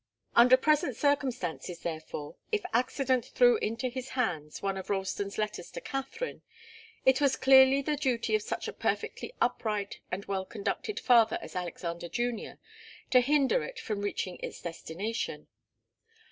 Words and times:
Under 0.35 0.57
present 0.57 0.95
circumstances, 0.95 1.81
therefore, 1.81 2.35
if 2.51 2.63
accident 2.73 3.23
threw 3.23 3.57
into 3.57 3.87
his 3.87 4.09
hands 4.17 4.59
one 4.59 4.75
of 4.75 4.89
Ralston's 4.89 5.37
letters 5.37 5.69
to 5.69 5.79
Katharine, 5.79 6.41
it 7.05 7.21
was 7.21 7.35
clearly 7.35 7.83
the 7.83 7.95
duty 7.97 8.33
of 8.33 8.41
such 8.41 8.67
a 8.67 8.73
perfectly 8.73 9.31
upright 9.39 9.99
and 10.11 10.25
well 10.25 10.43
conducted 10.43 10.99
father 10.99 11.37
as 11.39 11.55
Alexander 11.55 12.09
Junior 12.09 12.57
to 13.11 13.19
hinder 13.21 13.61
it 13.63 13.79
from 13.79 14.01
reaching 14.01 14.39
its 14.41 14.59
destination. 14.59 15.45